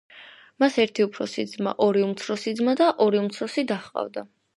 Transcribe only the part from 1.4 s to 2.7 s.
ძმა, ორი უმცროსი